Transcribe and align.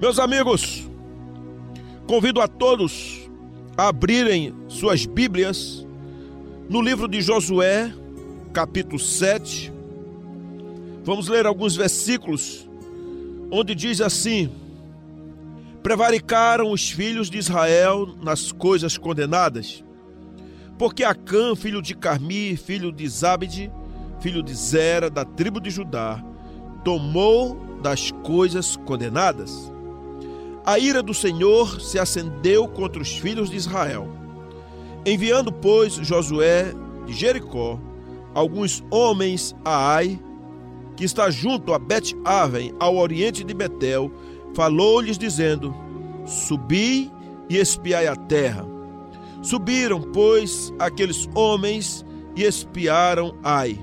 Meus 0.00 0.20
amigos, 0.20 0.88
convido 2.06 2.40
a 2.40 2.46
todos 2.46 3.28
a 3.76 3.88
abrirem 3.88 4.54
suas 4.68 5.04
Bíblias 5.04 5.84
no 6.68 6.80
livro 6.80 7.08
de 7.08 7.20
Josué, 7.20 7.92
capítulo 8.52 8.96
7. 8.96 9.72
Vamos 11.02 11.26
ler 11.26 11.46
alguns 11.46 11.74
versículos 11.74 12.70
onde 13.50 13.74
diz 13.74 14.00
assim: 14.00 14.48
Prevaricaram 15.82 16.70
os 16.70 16.88
filhos 16.88 17.28
de 17.28 17.38
Israel 17.38 18.06
nas 18.22 18.52
coisas 18.52 18.96
condenadas, 18.96 19.82
porque 20.78 21.02
Acã, 21.02 21.56
filho 21.56 21.82
de 21.82 21.96
Carmi, 21.96 22.56
filho 22.56 22.92
de 22.92 23.08
Zabde, 23.08 23.68
filho 24.20 24.44
de 24.44 24.54
Zera, 24.54 25.10
da 25.10 25.24
tribo 25.24 25.60
de 25.60 25.70
Judá, 25.70 26.24
tomou 26.84 27.58
das 27.82 28.12
coisas 28.12 28.76
condenadas 28.76 29.72
a 30.68 30.78
ira 30.78 31.02
do 31.02 31.14
Senhor 31.14 31.80
se 31.80 31.98
acendeu 31.98 32.68
contra 32.68 33.00
os 33.00 33.16
filhos 33.16 33.48
de 33.48 33.56
Israel. 33.56 34.06
Enviando, 35.06 35.50
pois, 35.50 35.94
Josué 35.94 36.74
de 37.06 37.14
Jericó 37.14 37.80
alguns 38.34 38.84
homens 38.90 39.56
a 39.64 39.94
Ai, 39.94 40.20
que 40.94 41.06
está 41.06 41.30
junto 41.30 41.72
a 41.72 41.78
Bet-Aven, 41.78 42.74
ao 42.78 42.98
oriente 42.98 43.42
de 43.42 43.54
Betel, 43.54 44.12
falou-lhes 44.54 45.16
dizendo: 45.16 45.74
Subi 46.26 47.10
e 47.48 47.56
espiai 47.56 48.06
a 48.06 48.14
terra. 48.14 48.66
Subiram, 49.40 50.02
pois, 50.12 50.70
aqueles 50.78 51.26
homens 51.34 52.04
e 52.36 52.44
espiaram 52.44 53.34
Ai. 53.42 53.82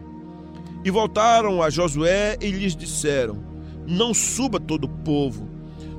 E 0.84 0.91
voltaram 0.91 1.63
a 1.63 1.71
Josué 1.71 2.38
e 2.40 2.52
lhes 2.52 2.76
disseram: 2.76 3.43
Não 3.88 4.13
suba 4.13 4.59
todo 4.59 4.84
o 4.84 4.90
povo, 5.04 5.54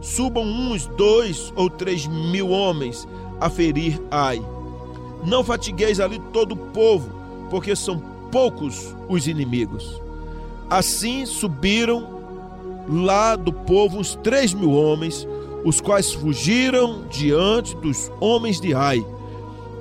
subam 0.07 0.45
uns 0.45 0.87
dois 0.87 1.53
ou 1.57 1.69
três 1.69 2.07
mil 2.07 2.51
homens 2.51 3.09
a 3.41 3.51
ferir 3.51 4.01
Ai. 4.09 4.41
Não 5.25 5.43
fatigueis 5.43 5.99
ali 5.99 6.21
todo 6.33 6.53
o 6.53 6.57
povo, 6.57 7.11
porque 7.51 7.75
são 7.75 8.01
poucos 8.31 8.95
os 9.09 9.27
inimigos. 9.27 10.01
Assim 10.71 11.27
subiram 11.27 12.21
lá 12.89 13.35
do 13.35 13.53
povo 13.53 13.99
uns 13.99 14.15
três 14.23 14.55
mil 14.55 14.71
homens, 14.71 15.27
os 15.65 15.81
quais 15.81 16.13
fugiram 16.13 17.03
diante 17.11 17.75
dos 17.77 18.11
homens 18.21 18.61
de 18.61 18.75
Ai. 18.75 19.05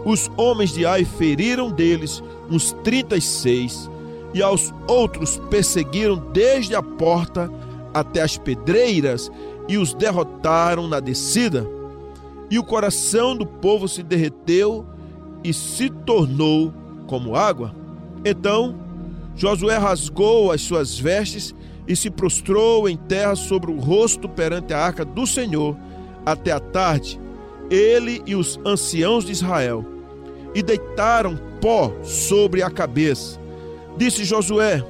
Os 0.04 0.30
homens 0.36 0.72
de 0.72 0.88
Ai 0.88 1.06
feriram 1.06 1.70
deles 1.70 2.24
uns 2.50 2.72
trinta 2.84 3.16
e 3.16 3.22
seis, 3.22 3.90
e 4.34 4.42
aos 4.42 4.74
outros 4.88 5.40
perseguiram 5.52 6.18
desde 6.34 6.76
a 6.76 6.82
porta 6.82 7.52
até 7.94 8.22
as 8.22 8.38
pedreiras 8.38 9.32
e 9.68 9.78
os 9.78 9.94
derrotaram 9.94 10.88
na 10.88 11.00
descida. 11.00 11.66
E 12.50 12.60
o 12.60 12.64
coração 12.64 13.36
do 13.36 13.46
povo 13.46 13.88
se 13.88 14.04
derreteu 14.04 14.86
e 15.44 15.54
se 15.54 15.90
tornou 15.90 16.74
como 17.08 17.36
água. 17.36 17.74
Então 18.24 18.76
Josué 19.36 19.78
rasgou 19.78 20.52
as 20.52 20.62
suas 20.62 20.98
vestes 20.98 21.54
e 21.88 21.96
se 21.96 22.10
prostrou 22.10 22.88
em 22.88 22.96
terra 22.98 23.36
sobre 23.36 23.72
o 23.72 23.80
rosto 23.80 24.28
perante 24.30 24.74
a 24.74 24.80
arca 24.80 25.04
do 25.04 25.28
Senhor 25.28 25.76
até 26.26 26.52
a 26.52 26.60
tarde, 26.60 27.20
ele 27.70 28.24
e 28.26 28.36
os 28.36 28.60
anciãos 28.66 29.26
de 29.26 29.32
Israel, 29.32 29.86
e 30.56 30.64
deitaram 30.64 31.38
pó 31.62 31.94
sobre 32.04 32.64
a 32.64 32.70
cabeça. 32.70 33.40
Disse 33.98 34.24
Josué: 34.24 34.84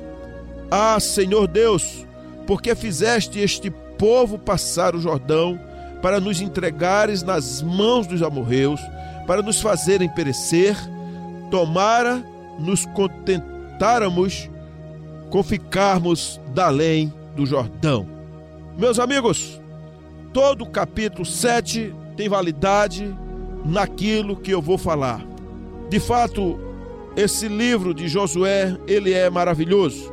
Ah, 0.72 1.00
Senhor 1.00 1.48
Deus, 1.48 2.06
por 2.48 2.62
que 2.62 2.74
fizeste 2.76 3.40
este 3.40 3.70
povo 3.98 4.38
passar 4.38 4.96
o 4.96 5.00
Jordão, 5.00 5.60
para 6.02 6.20
nos 6.20 6.42
entregares 6.42 7.24
nas 7.24 7.62
mãos 7.62 8.06
dos 8.06 8.22
amorreus, 8.22 8.80
para 9.26 9.42
nos 9.42 9.60
fazerem 9.60 10.08
perecer, 10.10 10.78
tomara 11.50 12.24
nos 12.60 12.86
contentáramos 12.88 14.50
com 15.30 15.44
ficarmos 15.44 16.40
da 16.54 16.68
além 16.68 17.12
do 17.36 17.46
Jordão. 17.46 18.08
Meus 18.78 19.00
amigos, 19.00 19.60
todo 20.32 20.64
o 20.64 20.70
capítulo 20.70 21.26
7 21.26 21.94
tem 22.16 22.30
validade 22.30 23.14
naquilo 23.66 24.36
que 24.36 24.52
eu 24.52 24.62
vou 24.62 24.78
falar. 24.78 25.26
De 25.90 26.00
fato, 26.00 26.60
esse 27.16 27.48
livro 27.48 27.94
de 27.94 28.08
Josué, 28.08 28.78
ele 28.88 29.14
é 29.14 29.30
maravilhoso, 29.30 30.12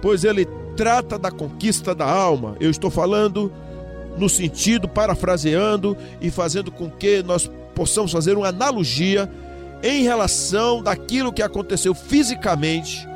pois 0.00 0.24
ele 0.24 0.46
trata 0.76 1.18
da 1.18 1.30
conquista 1.30 1.94
da 1.94 2.10
alma. 2.10 2.56
Eu 2.60 2.70
estou 2.70 2.90
falando 2.90 3.52
no 4.16 4.28
sentido, 4.28 4.88
parafraseando 4.88 5.96
e 6.20 6.30
fazendo 6.30 6.70
com 6.70 6.90
que 6.90 7.22
nós 7.22 7.50
possamos 7.74 8.12
fazer 8.12 8.36
uma 8.36 8.48
analogia 8.48 9.30
em 9.82 10.02
relação 10.02 10.82
daquilo 10.82 11.32
que 11.32 11.42
aconteceu 11.42 11.94
fisicamente 11.94 13.08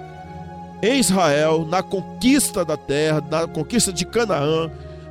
em 0.82 0.98
Israel, 0.98 1.66
na 1.66 1.82
conquista 1.82 2.65
da 2.65 2.76
terra, 2.76 3.22
na 3.31 3.47
conquista 3.47 3.92
de 3.92 4.04
Canaã, 4.04 4.71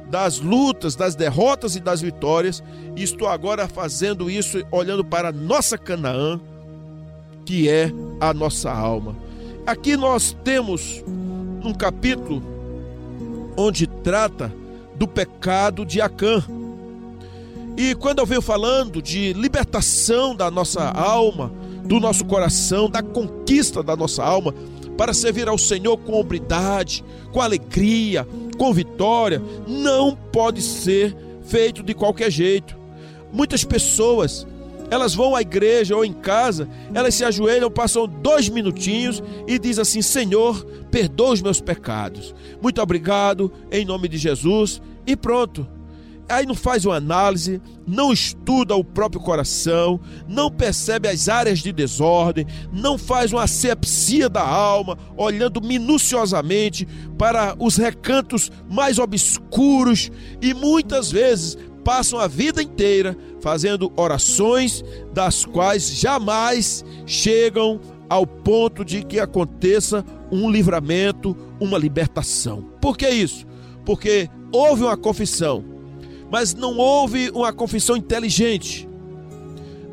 das 0.10 0.40
lutas, 0.40 0.96
das 0.96 1.16
derrotas 1.16 1.76
e 1.76 1.80
das 1.80 2.02
vitórias. 2.02 2.64
E 2.96 3.04
estou 3.04 3.28
agora 3.28 3.68
fazendo 3.68 4.30
isso 4.30 4.64
olhando 4.72 5.04
para 5.04 5.30
a 5.30 5.32
nossa 5.32 5.78
Canaã, 5.78 6.40
que 7.46 7.70
é 7.70 7.92
a 8.20 8.34
nossa 8.34 8.72
alma. 8.72 9.16
Aqui 9.66 9.98
nós 9.98 10.36
temos 10.44 11.04
um 11.64 11.74
capítulo 11.74 12.42
onde 13.56 13.88
trata 13.88 14.54
do 14.96 15.08
pecado 15.08 15.86
de 15.86 16.02
Acã. 16.02 16.44
E 17.78 17.96
quando 17.96 18.20
eu 18.20 18.26
venho 18.26 18.42
falando 18.42 19.02
de 19.02 19.34
libertação 19.34 20.36
da 20.36 20.52
nossa 20.52 20.90
alma, 20.92 21.52
do 21.84 22.00
nosso 22.00 22.26
coração, 22.26 22.90
da 22.90 23.02
conquista 23.02 23.82
da 23.82 23.96
nossa 23.96 24.24
alma, 24.24 24.54
para 24.98 25.14
servir 25.14 25.48
ao 25.48 25.58
Senhor 25.58 25.98
com 25.98 26.14
obridade, 26.14 27.04
com 27.32 27.42
alegria, 27.42 28.28
com 28.58 28.72
vitória, 28.72 29.42
não 29.68 30.16
pode 30.16 30.62
ser 30.62 31.16
feito 31.46 31.82
de 31.82 31.94
qualquer 31.94 32.32
jeito. 32.32 32.78
Muitas 33.32 33.64
pessoas 33.64 34.46
elas 34.94 35.16
vão 35.16 35.36
à 35.36 35.42
igreja 35.42 35.96
ou 35.96 36.06
em 36.06 36.14
casa, 36.14 36.70
elas 36.94 37.16
se 37.16 37.26
ajoelham, 37.26 37.72
passam 37.72 38.08
dois 38.08 38.48
minutinhos 38.48 39.24
e 39.48 39.58
diz 39.58 39.80
assim: 39.80 40.04
Senhor, 40.04 40.64
perdoa 40.92 41.34
os 41.34 41.42
meus 41.42 41.60
pecados. 41.60 42.34
Muito 42.62 42.80
obrigado, 42.80 43.52
em 43.72 43.86
nome 43.86 44.08
de 44.08 44.20
Jesus, 44.20 44.80
e 45.08 45.16
pronto. 45.16 45.68
Aí 46.30 46.46
não 46.46 46.56
faz 46.56 46.86
uma 46.86 46.96
análise, 46.96 47.60
não 47.86 48.14
estuda 48.14 48.76
o 48.76 48.84
próprio 48.84 49.20
coração, 49.20 50.00
não 50.28 50.50
percebe 50.50 51.10
as 51.10 51.28
áreas 51.28 51.60
de 51.60 51.74
desordem, 51.74 52.46
não 52.72 52.98
faz 52.98 53.34
uma 53.34 53.44
asepsia 53.44 54.30
da 54.30 54.42
alma, 54.42 54.98
olhando 55.18 55.60
minuciosamente 55.60 56.88
para 57.18 57.56
os 57.60 57.76
recantos 57.78 58.52
mais 58.70 59.00
obscuros 59.00 60.12
e 60.42 60.54
muitas 60.54 61.12
vezes 61.12 61.58
passam 61.84 62.18
a 62.18 62.28
vida 62.28 62.64
inteira 62.64 63.18
fazendo 63.44 63.92
orações 63.98 64.86
das 65.14 65.44
quais 65.44 65.94
jamais 66.00 66.84
chegam 67.06 67.78
ao 68.10 68.26
ponto 68.26 68.86
de 68.86 69.04
que 69.04 69.20
aconteça 69.20 70.06
um 70.32 70.50
livramento, 70.50 71.36
uma 71.60 71.78
libertação. 71.78 72.64
Por 72.80 72.98
que 72.98 73.10
isso? 73.10 73.46
Porque 73.86 74.30
houve 74.50 74.84
uma 74.84 74.96
confissão, 74.96 75.62
mas 76.32 76.56
não 76.56 76.78
houve 76.78 77.32
uma 77.32 77.52
confissão 77.52 77.98
inteligente. 77.98 78.88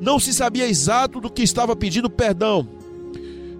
Não 0.00 0.21
se 0.21 0.32
sabia 0.32 0.69
exato 0.69 1.21
do 1.21 1.28
que 1.28 1.43
estava 1.43 1.75
pedindo 1.75 2.09
perdão. 2.09 2.69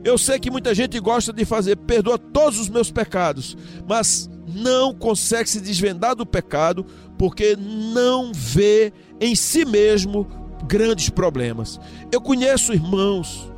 Eu 0.05 0.17
sei 0.17 0.39
que 0.39 0.53
muita 0.53 0.73
gente 0.73 1.01
gosta 1.01 1.33
de 1.33 1.45
fazer, 1.45 1.77
perdoa 1.77 2.17
todos 2.17 2.61
os 2.61 2.69
meus 2.69 2.93
pecados, 2.93 3.57
mas 3.89 4.30
não 4.55 4.95
consegue 4.95 5.49
se 5.49 5.61
desvendar 5.61 6.15
do 6.15 6.27
pecado 6.27 6.85
porque 7.19 7.57
não 7.57 8.33
vê 8.33 8.93
em 9.21 9.35
si 9.35 9.65
mesmo 9.65 10.27
grandes 10.67 11.09
problemas. 11.09 11.81
Eu 12.11 12.21
conheço 12.21 12.73
irmãos 12.73 13.51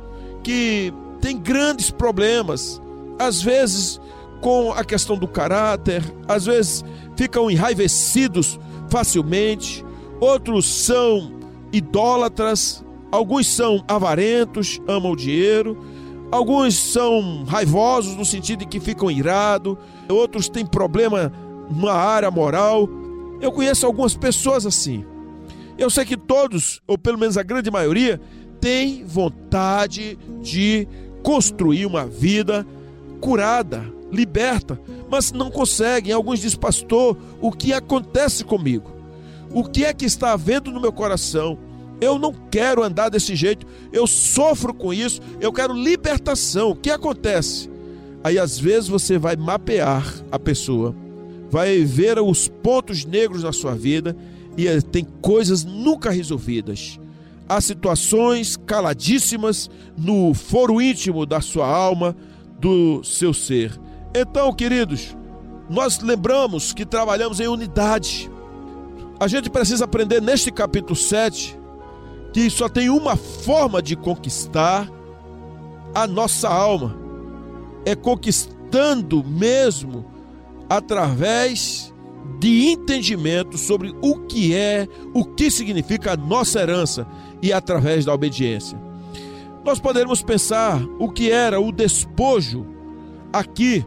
que 0.43 0.93
têm 1.21 1.37
grandes 1.37 1.89
problemas, 1.89 2.81
às 3.17 3.41
vezes 3.41 3.99
com 4.41 4.73
a 4.73 4.83
questão 4.83 5.17
do 5.17 5.27
caráter, 5.27 6.03
às 6.27 6.45
vezes 6.45 6.83
ficam 7.15 7.49
enraivecidos 7.49 8.59
facilmente, 8.89 9.85
outros 10.19 10.65
são 10.65 11.39
idólatras, 11.71 12.83
alguns 13.09 13.47
são 13.47 13.83
avarentos, 13.87 14.81
amam 14.85 15.13
o 15.13 15.15
dinheiro, 15.15 15.81
alguns 16.29 16.75
são 16.75 17.45
raivosos 17.45 18.15
no 18.15 18.25
sentido 18.25 18.59
de 18.59 18.65
que 18.65 18.79
ficam 18.79 19.09
irados, 19.09 19.77
outros 20.09 20.49
têm 20.49 20.65
problema 20.65 21.31
numa 21.69 21.93
área 21.93 22.29
moral 22.29 22.87
eu 23.43 23.51
conheço 23.51 23.85
algumas 23.85 24.15
pessoas 24.15 24.65
assim. 24.65 25.05
Eu 25.77 25.89
sei 25.89 26.05
que 26.05 26.15
todos, 26.15 26.81
ou 26.87 26.97
pelo 26.97 27.17
menos 27.17 27.37
a 27.37 27.43
grande 27.43 27.69
maioria, 27.69 28.21
tem 28.61 29.03
vontade 29.03 30.17
de 30.41 30.87
construir 31.21 31.85
uma 31.85 32.05
vida 32.05 32.65
curada, 33.19 33.83
liberta, 34.09 34.79
mas 35.09 35.33
não 35.33 35.51
conseguem. 35.51 36.13
Alguns 36.13 36.39
dizem, 36.39 36.57
pastor, 36.57 37.17
o 37.41 37.51
que 37.51 37.73
acontece 37.73 38.45
comigo? 38.45 38.93
O 39.51 39.65
que 39.65 39.83
é 39.83 39.93
que 39.93 40.05
está 40.05 40.31
havendo 40.31 40.71
no 40.71 40.79
meu 40.79 40.93
coração? 40.93 41.57
Eu 41.99 42.17
não 42.17 42.33
quero 42.49 42.81
andar 42.81 43.09
desse 43.09 43.35
jeito, 43.35 43.67
eu 43.91 44.07
sofro 44.07 44.73
com 44.73 44.93
isso, 44.93 45.21
eu 45.41 45.51
quero 45.51 45.73
libertação. 45.73 46.71
O 46.71 46.75
que 46.75 46.89
acontece? 46.89 47.69
Aí 48.23 48.39
às 48.39 48.57
vezes 48.57 48.87
você 48.87 49.17
vai 49.17 49.35
mapear 49.35 50.05
a 50.31 50.39
pessoa, 50.39 50.95
vai 51.49 51.83
ver 51.83 52.19
os 52.19 52.47
pontos 52.47 53.03
negros 53.03 53.43
na 53.43 53.51
sua 53.51 53.75
vida 53.75 54.15
e 54.55 54.81
tem 54.81 55.05
coisas 55.21 55.65
nunca 55.65 56.09
resolvidas. 56.09 56.99
Há 57.49 57.59
situações 57.59 58.55
caladíssimas 58.55 59.69
no 59.97 60.33
foro 60.33 60.81
íntimo 60.81 61.25
da 61.25 61.41
sua 61.41 61.67
alma, 61.67 62.15
do 62.59 63.03
seu 63.03 63.33
ser. 63.33 63.77
Então, 64.15 64.53
queridos, 64.53 65.15
nós 65.69 65.99
lembramos 65.99 66.71
que 66.71 66.85
trabalhamos 66.85 67.39
em 67.41 67.47
unidade. 67.47 68.31
A 69.19 69.27
gente 69.27 69.49
precisa 69.49 69.83
aprender 69.83 70.21
neste 70.21 70.51
capítulo 70.51 70.95
7 70.95 71.59
que 72.31 72.49
só 72.49 72.67
tem 72.67 72.89
uma 72.89 73.15
forma 73.15 73.81
de 73.81 73.95
conquistar 73.95 74.89
a 75.93 76.07
nossa 76.07 76.49
alma. 76.49 77.02
É 77.85 77.95
conquistando 77.95 79.23
mesmo 79.23 80.05
através 80.69 81.93
de 82.39 82.69
entendimento 82.69 83.57
sobre 83.57 83.93
o 84.01 84.19
que 84.27 84.55
é, 84.55 84.87
o 85.13 85.25
que 85.25 85.51
significa 85.51 86.13
a 86.13 86.17
nossa 86.17 86.61
herança 86.61 87.07
e 87.41 87.51
através 87.51 88.05
da 88.05 88.13
obediência. 88.13 88.77
Nós 89.63 89.79
poderíamos 89.79 90.21
pensar 90.21 90.81
o 90.99 91.09
que 91.09 91.31
era 91.31 91.59
o 91.59 91.71
despojo 91.71 92.65
aqui, 93.31 93.85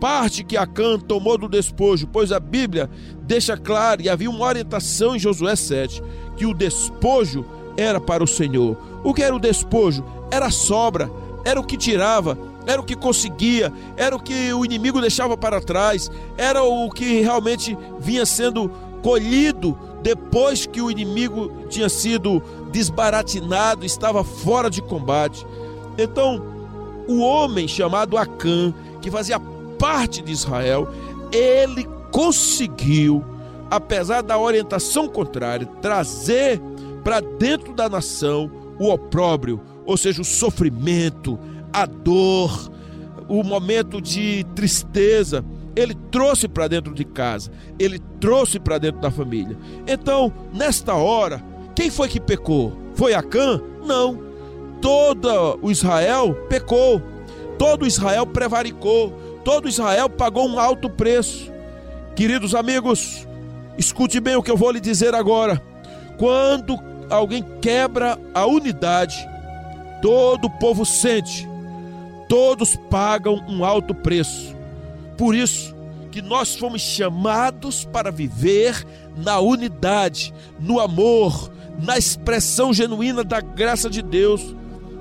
parte 0.00 0.44
que 0.44 0.56
Acã 0.56 0.98
tomou 0.98 1.38
do 1.38 1.48
despojo, 1.48 2.06
pois 2.06 2.30
a 2.30 2.38
Bíblia 2.38 2.90
deixa 3.22 3.56
claro 3.56 4.02
e 4.02 4.08
havia 4.08 4.30
uma 4.30 4.44
orientação 4.44 5.16
em 5.16 5.18
Josué 5.18 5.56
7 5.56 6.02
que 6.36 6.46
o 6.46 6.54
despojo 6.54 7.44
era 7.76 8.00
para 8.00 8.22
o 8.22 8.26
Senhor. 8.26 8.76
O 9.02 9.14
que 9.14 9.22
era 9.22 9.34
o 9.34 9.40
despojo? 9.40 10.04
Era 10.30 10.50
sobra, 10.50 11.10
era 11.44 11.58
o 11.58 11.64
que 11.64 11.76
tirava, 11.76 12.38
era 12.68 12.82
o 12.82 12.84
que 12.84 12.94
conseguia, 12.94 13.72
era 13.96 14.14
o 14.14 14.22
que 14.22 14.52
o 14.52 14.62
inimigo 14.62 15.00
deixava 15.00 15.38
para 15.38 15.58
trás, 15.58 16.10
era 16.36 16.62
o 16.62 16.90
que 16.90 17.22
realmente 17.22 17.76
vinha 17.98 18.26
sendo 18.26 18.70
colhido 19.02 19.76
depois 20.02 20.66
que 20.66 20.82
o 20.82 20.90
inimigo 20.90 21.50
tinha 21.70 21.88
sido 21.88 22.42
desbaratinado, 22.70 23.86
estava 23.86 24.22
fora 24.22 24.68
de 24.68 24.82
combate. 24.82 25.46
Então, 25.96 26.44
o 27.08 27.20
homem 27.20 27.66
chamado 27.66 28.18
Acã, 28.18 28.74
que 29.00 29.10
fazia 29.10 29.40
parte 29.78 30.20
de 30.20 30.30
Israel, 30.30 30.88
ele 31.32 31.88
conseguiu, 32.12 33.24
apesar 33.70 34.22
da 34.22 34.38
orientação 34.38 35.08
contrária, 35.08 35.66
trazer 35.80 36.60
para 37.02 37.20
dentro 37.20 37.72
da 37.72 37.88
nação 37.88 38.50
o 38.78 38.90
opróbrio, 38.90 39.58
ou 39.86 39.96
seja, 39.96 40.20
o 40.20 40.24
sofrimento, 40.24 41.38
a 41.72 41.86
dor, 41.86 42.70
o 43.28 43.42
momento 43.42 44.00
de 44.00 44.44
tristeza. 44.54 45.44
Ele 45.76 45.94
trouxe 46.10 46.48
para 46.48 46.66
dentro 46.66 46.92
de 46.92 47.04
casa, 47.04 47.52
ele 47.78 48.00
trouxe 48.20 48.58
para 48.58 48.78
dentro 48.78 49.00
da 49.00 49.10
família. 49.10 49.56
Então, 49.86 50.32
nesta 50.52 50.94
hora, 50.94 51.40
quem 51.74 51.88
foi 51.88 52.08
que 52.08 52.18
pecou? 52.18 52.76
Foi 52.94 53.14
Acã? 53.14 53.60
Não. 53.86 54.18
Todo 54.80 55.58
o 55.62 55.70
Israel 55.70 56.34
pecou. 56.48 57.00
Todo 57.56 57.86
Israel 57.86 58.26
prevaricou. 58.26 59.12
Todo 59.44 59.68
Israel 59.68 60.10
pagou 60.10 60.48
um 60.48 60.58
alto 60.58 60.90
preço. 60.90 61.50
Queridos 62.16 62.54
amigos, 62.54 63.26
escute 63.78 64.18
bem 64.18 64.34
o 64.34 64.42
que 64.42 64.50
eu 64.50 64.56
vou 64.56 64.72
lhe 64.72 64.80
dizer 64.80 65.14
agora. 65.14 65.62
Quando 66.18 66.76
alguém 67.08 67.44
quebra 67.60 68.18
a 68.34 68.44
unidade, 68.44 69.16
todo 70.02 70.46
o 70.46 70.58
povo 70.58 70.84
sente, 70.84 71.47
todos 72.28 72.76
pagam 72.90 73.44
um 73.48 73.64
alto 73.64 73.94
preço. 73.94 74.54
Por 75.16 75.34
isso 75.34 75.74
que 76.10 76.22
nós 76.22 76.54
fomos 76.54 76.80
chamados 76.80 77.84
para 77.84 78.10
viver 78.10 78.86
na 79.16 79.40
unidade, 79.40 80.32
no 80.60 80.78
amor, 80.78 81.50
na 81.80 81.96
expressão 81.96 82.72
genuína 82.72 83.24
da 83.24 83.40
graça 83.40 83.88
de 83.88 84.02
Deus. 84.02 84.54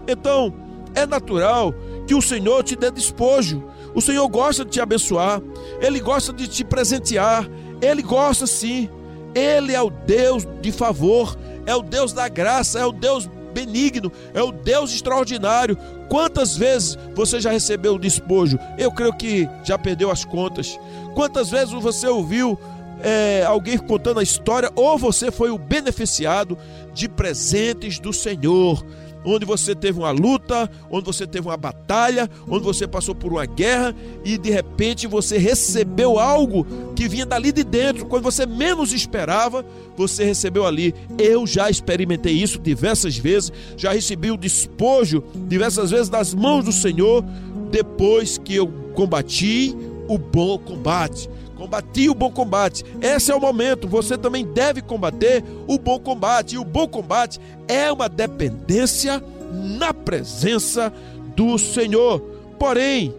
Então, 0.07 0.53
é 0.95 1.06
natural 1.06 1.74
que 2.07 2.15
o 2.15 2.21
Senhor 2.21 2.63
te 2.63 2.75
dê 2.75 2.89
despojo. 2.89 3.63
O 3.94 4.01
Senhor 4.01 4.27
gosta 4.27 4.63
de 4.63 4.71
te 4.71 4.81
abençoar, 4.81 5.41
ele 5.81 6.00
gosta 6.00 6.31
de 6.31 6.47
te 6.47 6.63
presentear, 6.63 7.47
ele 7.81 8.01
gosta 8.01 8.47
sim. 8.47 8.89
Ele 9.35 9.74
é 9.74 9.81
o 9.81 9.89
Deus 9.89 10.47
de 10.62 10.71
favor, 10.71 11.38
é 11.65 11.75
o 11.75 11.83
Deus 11.83 12.12
da 12.12 12.27
graça, 12.27 12.79
é 12.79 12.85
o 12.85 12.91
Deus 12.91 13.29
benigno, 13.57 14.12
é 14.33 14.42
o 14.42 14.51
Deus 14.51 14.94
extraordinário. 14.94 15.75
Quantas 16.07 16.56
vezes 16.56 16.98
você 17.15 17.42
já 17.42 17.50
recebeu 17.50 17.95
o 17.95 18.00
despojo? 18.00 18.59
Eu 18.77 18.92
creio 18.92 19.13
que 19.13 19.50
já 19.63 19.77
perdeu 19.77 20.12
as 20.12 20.24
contas. 20.24 20.80
Quantas 21.15 21.50
vezes 21.50 21.74
você 21.74 22.07
ouviu 22.07 22.59
é, 23.01 23.44
alguém 23.48 23.77
contando 23.77 24.19
a 24.19 24.24
história, 24.24 24.71
ou 24.75 24.98
você 24.98 25.31
foi 25.31 25.50
o 25.50 25.57
beneficiado 25.57 26.56
de 26.94 27.09
presentes 27.09 28.00
do 28.00 28.13
Senhor? 28.13 28.86
Onde 29.27 29.45
você 29.45 29.75
teve 29.75 30.00
uma 30.00 30.12
luta, 30.12 30.69
onde 30.89 31.06
você 31.06 31.27
teve 31.27 31.47
uma 31.47 31.57
batalha, 31.57 32.29
onde 32.47 32.63
você 32.63 32.88
passou 32.88 33.13
por 33.13 33.33
uma 33.33 33.45
guerra 33.45 33.94
e 34.24 34.38
de 34.38 34.50
repente 34.50 35.06
você 35.06 35.38
recebeu 35.38 36.18
algo 36.18 36.65
que 36.95 37.09
vinha 37.09 37.25
dali 37.25 37.51
de 37.51 37.63
dentro, 37.63 38.06
quando 38.06 38.24
você 38.24 38.45
menos 38.45 38.94
esperava, 38.94 39.65
você 39.97 40.24
recebeu 40.24 40.65
ali. 40.65 40.95
Eu 41.18 41.45
já 41.45 41.69
experimentei 41.69 42.33
isso 42.33 42.57
diversas 42.57 43.18
vezes, 43.18 43.51
já 43.75 43.91
recebi 43.91 44.31
o 44.31 44.38
despojo 44.38 45.21
diversas 45.47 45.91
vezes 45.91 46.07
das 46.07 46.33
mãos 46.33 46.63
do 46.63 46.71
Senhor, 46.71 47.24
depois 47.69 48.38
que 48.38 48.56
eu 48.56 48.68
combati 48.94 49.75
o 50.07 50.18
bom 50.18 50.57
combate. 50.57 51.29
Combati 51.57 52.07
o 52.07 52.13
bom 52.13 52.31
combate. 52.31 52.86
Esse 53.01 53.31
é 53.31 53.36
o 53.36 53.42
momento. 53.42 53.88
Você 53.88 54.18
também 54.18 54.45
deve 54.45 54.81
combater 54.81 55.44
o 55.68 55.80
bom 55.80 56.00
combate. 56.00 56.56
E 56.56 56.59
o 56.59 56.63
bom 56.63 56.88
combate 56.88 57.39
é 57.68 57.92
uma 57.92 58.07
dependência 58.07 59.24
na 59.51 59.94
presença 59.94 60.94
do 61.36 61.57
Senhor. 61.57 62.19
Porém, 62.59 63.13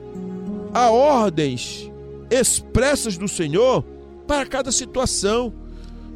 há 0.73 0.91
ordens 0.91 1.91
expressas 2.31 3.19
do 3.19 3.27
Senhor 3.27 3.83
para 4.27 4.47
cada 4.47 4.71
situação. 4.71 5.53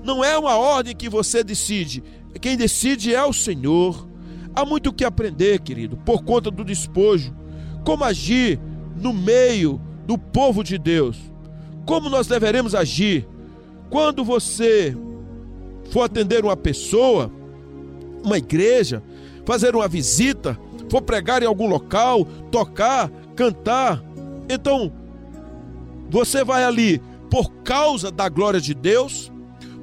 Não 0.04 0.23
é 0.23 0.38
uma 0.38 0.56
ordem 0.56 0.94
que 0.94 1.08
você 1.08 1.42
decide. 1.42 2.04
Quem 2.40 2.56
decide 2.56 3.14
é 3.14 3.25
o 3.25 3.32
Senhor. 3.32 4.08
Há 4.54 4.64
muito 4.64 4.90
o 4.90 4.92
que 4.92 5.04
aprender, 5.04 5.61
querido, 5.61 5.96
por 5.96 6.23
conta 6.23 6.50
do 6.50 6.64
despojo. 6.64 7.35
Como 7.85 8.04
agir 8.04 8.61
no 8.96 9.12
meio 9.12 9.80
do 10.06 10.16
povo 10.16 10.62
de 10.62 10.78
Deus 10.78 11.31
como 11.86 12.08
nós 12.08 12.26
deveremos 12.26 12.74
agir 12.74 13.26
quando 13.90 14.24
você 14.24 14.96
for 15.90 16.02
atender 16.02 16.44
uma 16.44 16.56
pessoa, 16.56 17.30
uma 18.24 18.38
igreja, 18.38 19.02
fazer 19.44 19.74
uma 19.74 19.86
visita, 19.86 20.58
for 20.88 21.02
pregar 21.02 21.42
em 21.42 21.46
algum 21.46 21.66
local, 21.66 22.24
tocar, 22.50 23.10
cantar. 23.36 24.02
Então, 24.48 24.92
você 26.08 26.44
vai 26.44 26.64
ali 26.64 27.00
por 27.30 27.50
causa 27.62 28.10
da 28.10 28.28
glória 28.28 28.60
de 28.60 28.74
Deus, 28.74 29.30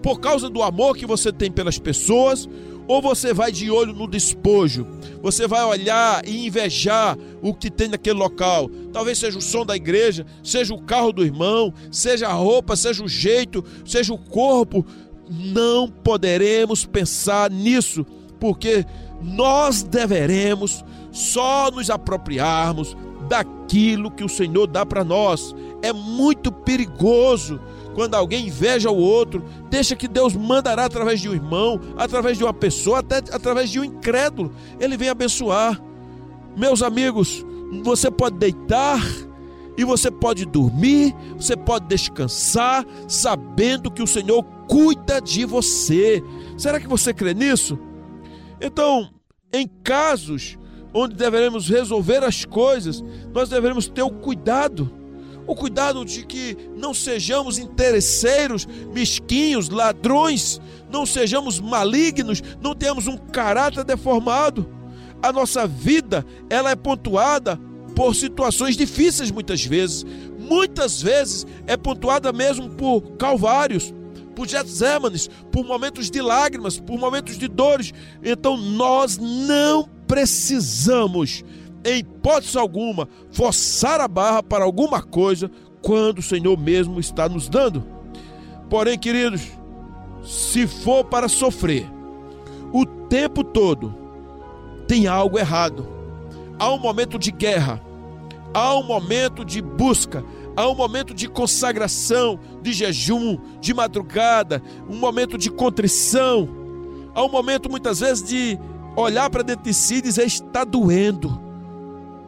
por 0.02 0.20
causa 0.20 0.50
do 0.50 0.64
amor 0.64 0.96
que 0.96 1.06
você 1.06 1.32
tem 1.32 1.52
pelas 1.52 1.78
pessoas, 1.78 2.48
ou 2.88 3.02
você 3.02 3.34
vai 3.34 3.52
de 3.52 3.70
olho 3.70 3.94
no 3.94 4.08
despojo, 4.08 4.88
você 5.22 5.48
vai 5.48 5.64
olhar 5.64 6.28
e 6.28 6.48
invejar 6.48 7.18
o 7.42 7.54
que 7.54 7.70
tem 7.70 7.88
naquele 7.88 8.18
local. 8.18 8.70
Talvez 8.94 9.18
seja 9.18 9.38
o 9.38 9.42
som 9.42 9.66
da 9.66 9.76
igreja, 9.76 10.26
seja 10.44 10.74
o 10.74 10.82
carro 10.82 11.12
do 11.12 11.24
irmão, 11.24 11.74
seja 11.92 12.28
a 12.28 12.34
roupa, 12.34 12.76
seja 12.76 13.04
o 13.04 13.08
jeito, 13.08 13.64
seja 13.86 14.14
o 14.14 14.18
corpo. 14.18 14.86
Não 15.30 15.90
poderemos 15.90 16.86
pensar 16.86 17.52
nisso, 17.52 18.06
porque 18.40 18.86
nós 19.22 19.84
deveremos 19.84 20.84
só 21.12 21.70
nos 21.70 21.90
apropriarmos 21.90 22.96
daquilo 23.28 24.12
que 24.12 24.24
o 24.24 24.30
Senhor 24.30 24.68
dá 24.68 24.86
para 24.86 25.04
nós. 25.04 25.54
É 25.82 25.94
muito 25.94 26.52
perigoso 26.52 27.60
quando 28.00 28.16
alguém 28.16 28.48
inveja 28.48 28.90
o 28.90 28.96
outro, 28.96 29.44
deixa 29.70 29.94
que 29.94 30.08
Deus 30.08 30.34
mandará 30.34 30.86
através 30.86 31.20
de 31.20 31.28
um 31.28 31.34
irmão, 31.34 31.82
através 31.98 32.38
de 32.38 32.46
uma 32.46 32.54
pessoa, 32.54 33.00
até 33.00 33.18
através 33.18 33.70
de 33.70 33.78
um 33.78 33.84
incrédulo. 33.84 34.54
Ele 34.80 34.96
vem 34.96 35.10
abençoar. 35.10 35.78
Meus 36.56 36.82
amigos, 36.82 37.46
você 37.84 38.10
pode 38.10 38.38
deitar 38.38 39.06
e 39.78 39.84
você 39.84 40.10
pode 40.10 40.46
dormir, 40.46 41.14
você 41.36 41.58
pode 41.58 41.88
descansar, 41.88 42.86
sabendo 43.06 43.92
que 43.92 44.02
o 44.02 44.08
Senhor 44.08 44.46
cuida 44.70 45.20
de 45.20 45.44
você. 45.44 46.24
Será 46.58 46.80
que 46.80 46.88
você 46.88 47.14
crê 47.14 47.34
nisso? 47.34 47.78
Então, 48.62 49.10
em 49.52 49.68
casos 49.84 50.58
onde 50.94 51.18
devemos 51.18 51.68
resolver 51.68 52.24
as 52.24 52.46
coisas, 52.46 53.04
nós 53.34 53.50
devemos 53.50 53.90
ter 53.90 54.04
o 54.04 54.10
cuidado 54.10 54.99
o 55.50 55.56
cuidado 55.56 56.06
de 56.06 56.24
que 56.24 56.56
não 56.78 56.94
sejamos 56.94 57.58
interesseiros, 57.58 58.68
mesquinhos, 58.94 59.68
ladrões, 59.68 60.62
não 60.92 61.08
sejamos 61.08 61.60
malignos, 61.60 62.44
não 62.62 62.76
tenhamos 62.76 63.08
um 63.08 63.18
caráter 63.18 63.84
deformado. 63.84 64.70
A 65.24 65.34
nossa 65.34 65.66
vida, 65.66 66.24
ela 66.52 66.70
é 66.70 66.76
pontuada 66.76 67.60
por 67.96 68.14
situações 68.14 68.78
difíceis 68.78 69.32
muitas 69.32 69.66
vezes. 69.66 70.06
Muitas 70.38 71.02
vezes 71.02 71.48
é 71.66 71.76
pontuada 71.76 72.32
mesmo 72.32 72.70
por 72.70 73.02
calvários, 73.18 73.92
por 74.36 74.48
Getsêmanes, 74.48 75.32
por 75.52 75.66
momentos 75.66 76.12
de 76.12 76.22
lágrimas, 76.22 76.80
por 76.80 77.00
momentos 77.00 77.40
de 77.40 77.48
dores. 77.48 77.92
Então 78.24 78.56
nós 78.56 79.18
não 79.18 79.90
precisamos, 80.08 81.44
em 81.86 82.00
hipótese 82.00 82.58
alguma, 82.58 83.08
forçar 83.32 84.02
a 84.02 84.08
barra 84.08 84.44
para 84.44 84.64
alguma 84.64 85.02
coisa 85.02 85.50
quando 85.82 86.20
o 86.20 86.24
Senhor 86.24 86.58
mesmo 86.58 87.00
está 87.00 87.28
nos 87.30 87.48
dando. 87.48 87.84
Porém, 88.70 88.98
queridos, 88.98 89.42
se 90.24 90.68
for 90.68 91.04
para 91.04 91.28
sofrer 91.28 91.90
o 92.72 92.86
tempo 92.86 93.44
todo, 93.44 93.96
tem 94.88 95.08
algo 95.08 95.40
errado. 95.40 95.88
Há 96.58 96.72
um 96.72 96.78
momento 96.78 97.18
de 97.18 97.32
guerra, 97.32 97.82
há 98.54 98.76
um 98.76 98.84
momento 98.84 99.46
de 99.46 99.62
busca, 99.62 100.24
há 100.56 100.68
um 100.68 100.76
momento 100.76 101.14
de 101.14 101.28
consagração, 101.28 102.40
de 102.62 102.74
jejum, 102.74 103.38
de 103.62 103.74
madrugada, 103.74 104.62
um 104.90 104.98
momento 104.98 105.38
de 105.38 105.50
contrição, 105.50 106.50
há 107.16 107.24
um 107.24 107.30
momento 107.30 107.70
muitas 107.70 108.02
vezes 108.02 108.24
de 108.24 108.60
olhar 108.96 109.30
para 109.30 109.44
dentro 109.44 109.64
de 109.64 109.74
si 109.74 109.96
e 109.96 110.02
dizer: 110.02 110.26
está 110.26 110.64
doendo, 110.64 111.49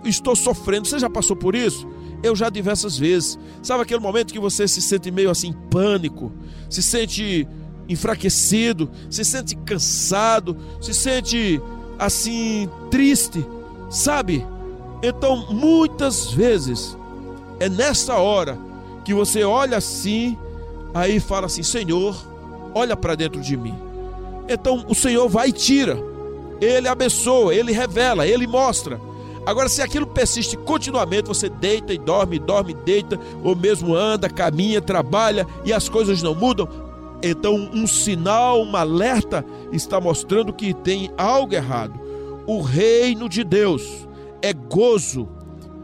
estou 0.05 0.35
sofrendo. 0.35 0.87
Você 0.87 0.99
já 0.99 1.09
passou 1.09 1.35
por 1.35 1.55
isso? 1.55 1.87
Eu 2.23 2.35
já 2.35 2.49
diversas 2.49 2.97
vezes. 2.97 3.37
Sabe 3.61 3.83
aquele 3.83 3.99
momento 3.99 4.33
que 4.33 4.39
você 4.39 4.67
se 4.67 4.81
sente 4.81 5.11
meio 5.11 5.29
assim, 5.29 5.53
pânico, 5.69 6.31
se 6.69 6.81
sente 6.81 7.47
enfraquecido, 7.89 8.89
se 9.09 9.25
sente 9.25 9.55
cansado, 9.55 10.57
se 10.79 10.93
sente 10.93 11.61
assim 11.97 12.69
triste, 12.89 13.45
sabe? 13.89 14.45
Então, 15.03 15.51
muitas 15.51 16.31
vezes 16.31 16.95
é 17.59 17.67
nessa 17.67 18.15
hora 18.15 18.57
que 19.03 19.13
você 19.13 19.43
olha 19.43 19.77
assim, 19.77 20.37
aí 20.93 21.19
fala 21.19 21.47
assim: 21.47 21.63
Senhor, 21.63 22.15
olha 22.73 22.95
para 22.95 23.15
dentro 23.15 23.41
de 23.41 23.57
mim. 23.57 23.75
Então 24.47 24.85
o 24.87 24.95
Senhor 24.95 25.27
vai 25.29 25.49
e 25.49 25.53
tira, 25.53 25.97
Ele 26.59 26.87
abençoa, 26.87 27.53
Ele 27.53 27.71
revela, 27.71 28.27
Ele 28.27 28.47
mostra. 28.47 28.99
Agora, 29.45 29.67
se 29.67 29.81
aquilo 29.81 30.05
persiste 30.05 30.55
continuamente, 30.55 31.27
você 31.27 31.49
deita 31.49 31.93
e 31.93 31.97
dorme, 31.97 32.37
dorme, 32.37 32.73
deita, 32.73 33.19
ou 33.43 33.55
mesmo 33.55 33.95
anda, 33.95 34.29
caminha, 34.29 34.81
trabalha 34.81 35.47
e 35.65 35.73
as 35.73 35.89
coisas 35.89 36.21
não 36.21 36.35
mudam, 36.35 36.67
então 37.23 37.55
um 37.73 37.85
sinal, 37.87 38.63
um 38.63 38.75
alerta 38.75 39.45
está 39.71 39.99
mostrando 39.99 40.53
que 40.53 40.73
tem 40.73 41.11
algo 41.17 41.53
errado. 41.53 41.99
O 42.45 42.61
reino 42.61 43.29
de 43.29 43.43
Deus 43.43 44.07
é 44.41 44.53
gozo, 44.53 45.27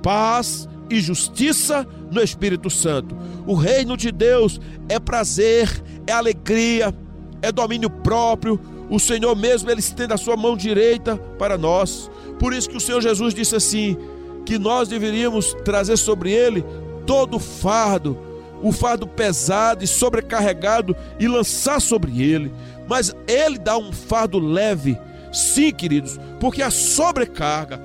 paz 0.02 0.68
e 0.90 1.00
justiça 1.00 1.88
no 2.12 2.22
Espírito 2.22 2.70
Santo. 2.70 3.16
O 3.46 3.54
reino 3.54 3.96
de 3.96 4.12
Deus 4.12 4.60
é 4.90 5.00
prazer, 5.00 5.84
é 6.06 6.12
alegria, 6.12 6.94
é 7.42 7.52
domínio 7.52 7.90
próprio. 7.90 8.60
O 8.90 9.00
Senhor 9.00 9.36
mesmo 9.36 9.70
ele 9.70 9.80
estende 9.80 10.14
a 10.14 10.18
sua 10.18 10.38
mão 10.38 10.56
direita 10.56 11.18
para 11.38 11.58
nós. 11.58 12.10
Por 12.40 12.54
isso 12.54 12.70
que 12.70 12.78
o 12.78 12.82
Senhor 12.82 13.02
Jesus 13.02 13.34
disse 13.34 13.56
assim: 13.56 13.98
que 14.46 14.58
nós 14.58 14.88
deveríamos 14.88 15.54
trazer 15.66 15.98
sobre 15.98 16.32
ele 16.32 16.64
todo 17.06 17.36
o 17.36 17.40
fardo, 17.40 18.18
o 18.62 18.72
fardo 18.72 19.06
pesado 19.06 19.84
e 19.84 19.88
sobrecarregado 19.88 20.96
e 21.20 21.28
lançar 21.28 21.82
sobre 21.82 22.22
ele. 22.22 22.54
Mas 22.88 23.14
ele 23.28 23.58
dá 23.58 23.78
um 23.78 23.92
fardo 23.92 24.40
leve, 24.40 24.98
sim, 25.34 25.72
queridos, 25.74 26.18
porque 26.40 26.62
a 26.62 26.72
sobrecarga 26.72 27.82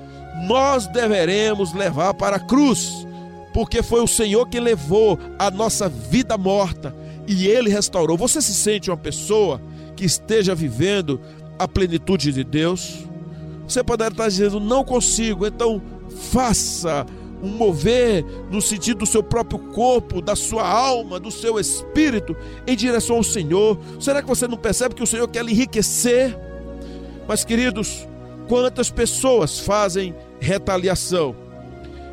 nós 0.47 0.87
deveremos 0.87 1.73
levar 1.73 2.13
para 2.13 2.37
a 2.37 2.39
cruz, 2.39 3.05
porque 3.53 3.83
foi 3.83 4.01
o 4.01 4.07
Senhor 4.07 4.47
que 4.47 4.59
levou 4.59 5.19
a 5.37 5.51
nossa 5.51 5.89
vida 5.89 6.37
morta 6.37 6.95
e 7.27 7.47
ele 7.47 7.69
restaurou. 7.69 8.17
Você 8.17 8.41
se 8.41 8.53
sente 8.53 8.89
uma 8.89 8.97
pessoa 8.97 9.61
que 9.95 10.05
esteja 10.05 10.53
vivendo 10.53 11.19
a 11.57 11.67
plenitude 11.67 12.31
de 12.31 12.43
Deus? 12.43 13.05
Você 13.67 13.83
pode 13.83 14.03
estar 14.03 14.27
dizendo, 14.27 14.59
não 14.59 14.83
consigo, 14.83 15.45
então 15.45 15.81
faça 16.31 17.05
um 17.41 17.49
mover 17.49 18.25
no 18.49 18.61
sentido 18.61 18.99
do 18.99 19.05
seu 19.05 19.21
próprio 19.21 19.59
corpo, 19.59 20.21
da 20.21 20.35
sua 20.35 20.67
alma, 20.67 21.19
do 21.19 21.29
seu 21.29 21.59
espírito 21.59 22.35
em 22.65 22.75
direção 22.75 23.17
ao 23.17 23.23
Senhor. 23.23 23.77
Será 23.99 24.21
que 24.21 24.27
você 24.27 24.47
não 24.47 24.57
percebe 24.57 24.95
que 24.95 25.03
o 25.03 25.07
Senhor 25.07 25.27
quer 25.27 25.43
lhe 25.43 25.51
enriquecer? 25.51 26.37
Mas, 27.27 27.43
queridos, 27.43 28.07
quantas 28.47 28.89
pessoas 28.89 29.59
fazem 29.59 30.15
retaliação? 30.39 31.35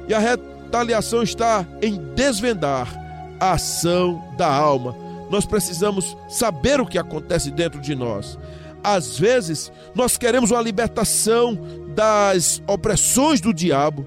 E 0.08 0.14
a 0.14 0.18
retaliação 0.18 1.22
está 1.22 1.66
em 1.80 1.96
desvendar 2.14 2.99
a 3.40 3.52
ação 3.52 4.22
da 4.36 4.46
alma. 4.46 4.94
Nós 5.30 5.46
precisamos 5.46 6.16
saber 6.28 6.80
o 6.80 6.86
que 6.86 6.98
acontece 6.98 7.50
dentro 7.50 7.80
de 7.80 7.94
nós. 7.94 8.38
Às 8.84 9.18
vezes, 9.18 9.72
nós 9.94 10.16
queremos 10.16 10.50
uma 10.50 10.62
libertação 10.62 11.58
das 11.94 12.62
opressões 12.68 13.40
do 13.40 13.52
diabo 13.52 14.06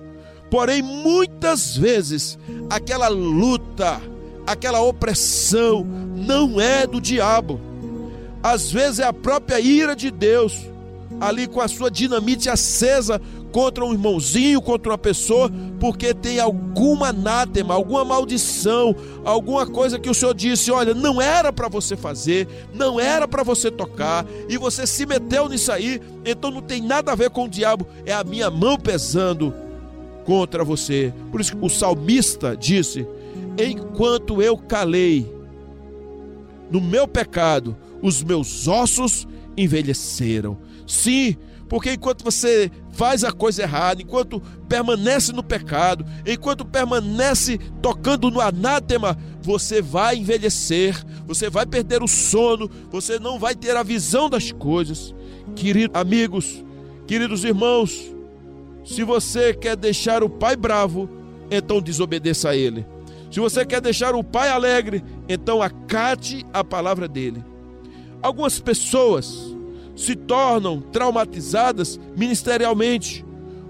Porém, 0.53 0.83
muitas 0.83 1.75
vezes, 1.75 2.37
aquela 2.69 3.07
luta, 3.07 3.99
aquela 4.45 4.81
opressão 4.81 5.83
não 5.83 6.61
é 6.61 6.85
do 6.85 7.01
diabo. 7.01 7.59
Às 8.43 8.71
vezes 8.71 8.99
é 8.99 9.03
a 9.03 9.11
própria 9.11 9.59
ira 9.59 9.95
de 9.95 10.11
Deus, 10.11 10.59
ali 11.19 11.47
com 11.47 11.59
a 11.59 11.67
sua 11.67 11.89
dinamite 11.89 12.51
acesa 12.51 13.19
contra 13.53 13.85
um 13.85 13.93
irmãozinho, 13.93 14.59
contra 14.59 14.91
uma 14.91 14.97
pessoa, 14.97 15.49
porque 15.79 16.11
tem 16.11 16.39
alguma 16.39 17.09
anátema, 17.09 17.75
alguma 17.75 18.03
maldição, 18.03 18.95
alguma 19.23 19.67
coisa 19.67 19.99
que 19.99 20.09
o 20.09 20.13
Senhor 20.13 20.33
disse: 20.33 20.71
olha, 20.71 20.93
não 20.95 21.21
era 21.21 21.53
para 21.53 21.69
você 21.69 21.95
fazer, 21.95 22.47
não 22.73 22.99
era 22.99 23.27
para 23.27 23.43
você 23.43 23.69
tocar, 23.69 24.25
e 24.49 24.57
você 24.57 24.87
se 24.87 25.05
meteu 25.05 25.47
nisso 25.47 25.71
aí, 25.71 26.01
então 26.25 26.49
não 26.49 26.61
tem 26.61 26.81
nada 26.81 27.11
a 27.11 27.15
ver 27.15 27.29
com 27.29 27.45
o 27.45 27.49
diabo, 27.49 27.87
é 28.07 28.11
a 28.11 28.23
minha 28.23 28.49
mão 28.49 28.75
pesando 28.75 29.53
contra 30.25 30.63
você. 30.63 31.13
Por 31.31 31.39
isso 31.39 31.55
que 31.55 31.63
o 31.63 31.69
salmista 31.69 32.57
disse: 32.57 33.05
Enquanto 33.55 34.41
eu 34.41 34.57
calei 34.57 35.31
no 36.71 36.81
meu 36.81 37.07
pecado, 37.07 37.77
os 38.01 38.23
meus 38.23 38.67
ossos 38.67 39.27
envelheceram. 39.55 40.57
Sim, 40.87 41.37
porque 41.67 41.93
enquanto 41.93 42.23
você 42.23 42.71
faz 42.91 43.23
a 43.23 43.31
coisa 43.31 43.63
errada, 43.63 44.01
enquanto 44.01 44.41
permanece 44.67 45.31
no 45.31 45.43
pecado, 45.43 46.05
enquanto 46.25 46.65
permanece 46.65 47.57
tocando 47.81 48.29
no 48.29 48.39
anátema, 48.39 49.17
você 49.41 49.81
vai 49.81 50.17
envelhecer, 50.17 51.03
você 51.25 51.49
vai 51.49 51.65
perder 51.65 52.03
o 52.03 52.07
sono, 52.07 52.69
você 52.91 53.19
não 53.19 53.39
vai 53.39 53.55
ter 53.55 53.75
a 53.75 53.83
visão 53.83 54.29
das 54.29 54.51
coisas. 54.51 55.13
Queridos 55.55 55.99
amigos, 55.99 56.63
queridos 57.07 57.43
irmãos, 57.43 58.13
se 58.85 59.03
você 59.03 59.53
quer 59.53 59.75
deixar 59.75 60.23
o 60.23 60.29
pai 60.29 60.55
bravo, 60.55 61.09
então 61.49 61.81
desobedeça 61.81 62.49
a 62.49 62.55
ele. 62.55 62.85
Se 63.31 63.39
você 63.39 63.65
quer 63.65 63.81
deixar 63.81 64.13
o 64.13 64.23
pai 64.23 64.49
alegre, 64.49 65.03
então 65.27 65.61
acate 65.61 66.45
a 66.53 66.63
palavra 66.63 67.07
dele. 67.07 67.43
Algumas 68.21 68.59
pessoas 68.59 69.52
se 69.95 70.15
tornam 70.15 70.81
traumatizadas 70.81 71.99
ministerialmente 72.15 73.25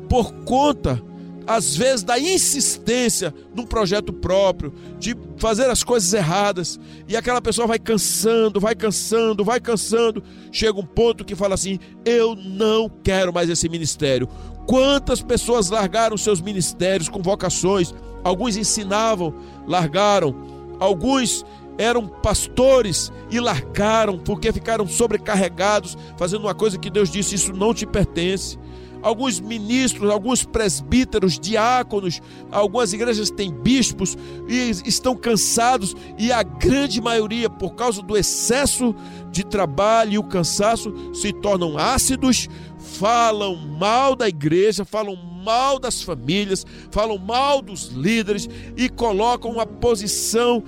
por 0.07 0.31
conta 0.45 1.01
às 1.45 1.75
vezes 1.75 2.03
da 2.03 2.17
insistência 2.17 3.33
num 3.53 3.65
projeto 3.65 4.13
próprio, 4.13 4.73
de 4.97 5.15
fazer 5.37 5.69
as 5.69 5.83
coisas 5.83 6.13
erradas, 6.13 6.79
e 7.07 7.17
aquela 7.17 7.41
pessoa 7.41 7.67
vai 7.67 7.79
cansando, 7.79 8.59
vai 8.59 8.75
cansando, 8.75 9.43
vai 9.43 9.59
cansando, 9.59 10.23
chega 10.51 10.79
um 10.79 10.85
ponto 10.85 11.25
que 11.25 11.35
fala 11.35 11.55
assim: 11.55 11.79
"Eu 12.05 12.35
não 12.35 12.89
quero 13.03 13.33
mais 13.33 13.49
esse 13.49 13.67
ministério". 13.67 14.27
Quantas 14.65 15.21
pessoas 15.21 15.69
largaram 15.69 16.15
seus 16.15 16.39
ministérios 16.39 17.09
com 17.09 17.21
vocações? 17.21 17.93
Alguns 18.23 18.55
ensinavam, 18.55 19.33
largaram. 19.67 20.53
Alguns 20.79 21.45
eram 21.77 22.07
pastores 22.07 23.11
e 23.29 23.39
largaram 23.39 24.17
porque 24.17 24.51
ficaram 24.51 24.87
sobrecarregados, 24.87 25.97
fazendo 26.17 26.41
uma 26.41 26.55
coisa 26.55 26.77
que 26.77 26.89
Deus 26.89 27.09
disse: 27.09 27.35
Isso 27.35 27.53
não 27.53 27.73
te 27.73 27.85
pertence. 27.85 28.57
Alguns 29.01 29.37
ministros, 29.37 30.09
alguns 30.09 30.45
presbíteros, 30.45 31.37
diáconos, 31.37 32.21
algumas 32.49 32.93
igrejas 32.93 33.29
têm 33.29 33.51
bispos 33.51 34.17
e 34.47 34.69
estão 34.85 35.13
cansados, 35.13 35.93
e 36.17 36.31
a 36.31 36.41
grande 36.41 37.01
maioria, 37.01 37.49
por 37.49 37.75
causa 37.75 38.01
do 38.01 38.15
excesso 38.15 38.95
de 39.29 39.43
trabalho 39.43 40.13
e 40.13 40.17
o 40.17 40.23
cansaço, 40.23 40.93
se 41.13 41.33
tornam 41.33 41.77
ácidos, 41.77 42.47
falam 42.77 43.57
mal 43.57 44.15
da 44.15 44.29
igreja, 44.29 44.85
falam 44.85 45.17
mal 45.17 45.77
das 45.79 46.01
famílias, 46.01 46.65
falam 46.89 47.17
mal 47.17 47.61
dos 47.61 47.87
líderes 47.87 48.47
e 48.77 48.87
colocam 48.87 49.51
uma 49.51 49.65
posição 49.65 50.63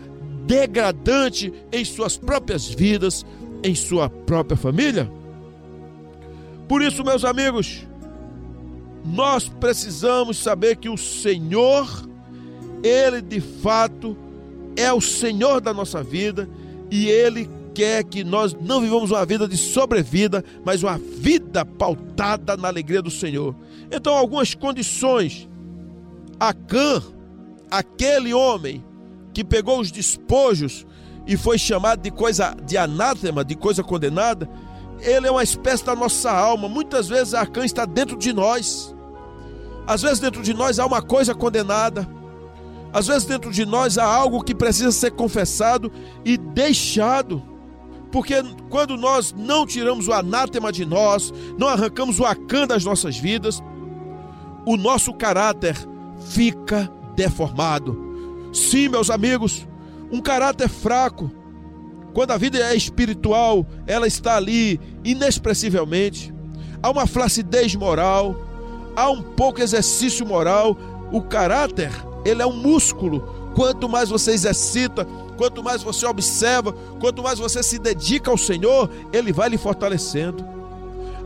degradante 0.46 1.54
em 1.72 1.84
suas 1.84 2.18
próprias 2.18 2.68
vidas, 2.68 3.26
em 3.64 3.76
sua 3.76 4.10
própria 4.10 4.58
família? 4.58 5.12
Por 6.68 6.82
isso, 6.82 7.04
meus 7.04 7.24
amigos, 7.24 7.86
nós 9.06 9.48
precisamos 9.48 10.38
saber 10.38 10.78
que 10.78 10.90
o 10.90 10.98
Senhor, 10.98 11.88
Ele 12.84 13.22
de 13.22 13.40
fato 13.40 14.18
é 14.76 14.92
o 14.92 15.00
Senhor 15.00 15.62
da 15.62 15.74
nossa 15.74 16.04
vida 16.04 16.50
e 16.90 17.08
Ele 17.08 17.50
quer 17.74 18.04
que 18.04 18.24
nós 18.24 18.56
não 18.60 18.82
vivamos 18.82 19.12
uma 19.12 19.26
vida 19.26 19.48
de 19.48 19.58
sobrevida, 19.58 20.44
mas 20.64 20.82
uma 20.82 20.98
vida 20.98 21.66
pautada 21.66 22.56
na 22.56 22.70
alegria 22.70 23.02
do 23.02 23.12
Senhor. 23.12 23.54
Então, 23.92 24.14
algumas 24.14 24.56
condições. 24.56 25.48
Acã, 26.40 27.02
aquele 27.70 28.34
homem 28.34 28.84
que 29.36 29.44
pegou 29.44 29.82
os 29.82 29.92
despojos 29.92 30.88
e 31.28 31.36
foi 31.36 31.58
chamado 31.58 32.02
de 32.02 32.10
coisa 32.10 32.56
de 32.64 32.78
anátema, 32.78 33.44
de 33.44 33.54
coisa 33.54 33.84
condenada, 33.84 34.50
ele 35.02 35.28
é 35.28 35.32
uma 35.32 35.44
espécie 35.44 35.84
da 35.84 35.94
nossa 35.94 36.32
alma. 36.32 36.70
Muitas 36.70 37.10
vezes 37.10 37.34
Acã 37.34 37.66
está 37.66 37.84
dentro 37.84 38.18
de 38.18 38.32
nós. 38.32 38.96
Às 39.86 40.02
vezes 40.04 40.20
dentro 40.22 40.42
de 40.42 40.54
nós 40.54 40.80
há 40.80 40.86
uma 40.86 41.02
coisa 41.02 41.36
condenada. 41.36 42.08
Às 42.94 43.08
vezes 43.08 43.26
dentro 43.26 43.52
de 43.52 43.66
nós 43.66 43.98
há 43.98 44.06
algo 44.06 44.42
que 44.42 44.56
precisa 44.56 44.94
ser 44.94 45.12
confessado 45.12 45.92
e 46.24 46.38
deixado. 46.38 47.44
Porque 48.14 48.36
quando 48.70 48.96
nós 48.96 49.36
não 49.38 49.66
tiramos 49.66 50.08
o 50.08 50.14
anátema 50.14 50.72
de 50.72 50.86
nós, 50.86 51.34
não 51.58 51.68
arrancamos 51.68 52.22
o 52.22 52.26
acã 52.26 52.66
das 52.66 52.86
nossas 52.86 53.18
vidas, 53.18 53.62
o 54.66 54.78
nosso 54.78 55.14
caráter 55.14 55.76
fica 56.22 56.90
deformado. 57.18 58.05
Sim, 58.56 58.88
meus 58.88 59.10
amigos, 59.10 59.68
um 60.10 60.22
caráter 60.22 60.70
fraco, 60.70 61.30
quando 62.14 62.32
a 62.32 62.38
vida 62.38 62.58
é 62.58 62.74
espiritual, 62.74 63.68
ela 63.86 64.08
está 64.08 64.38
ali 64.38 64.80
inexpressivelmente. 65.04 66.34
Há 66.82 66.90
uma 66.90 67.06
flacidez 67.06 67.76
moral, 67.76 68.34
há 68.96 69.10
um 69.10 69.22
pouco 69.22 69.62
exercício 69.62 70.26
moral. 70.26 70.78
O 71.12 71.22
caráter, 71.22 71.92
ele 72.24 72.42
é 72.42 72.46
um 72.46 72.56
músculo. 72.56 73.52
Quanto 73.54 73.90
mais 73.90 74.08
você 74.08 74.32
exercita, 74.32 75.06
quanto 75.36 75.62
mais 75.62 75.84
você 75.84 76.06
observa, 76.06 76.72
quanto 76.98 77.22
mais 77.22 77.38
você 77.38 77.62
se 77.62 77.78
dedica 77.78 78.32
ao 78.32 78.38
Senhor, 78.38 78.90
ele 79.12 79.34
vai 79.34 79.50
lhe 79.50 79.58
fortalecendo. 79.58 80.46